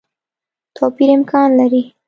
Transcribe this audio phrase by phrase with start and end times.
[0.75, 1.83] توپیر امکان لري.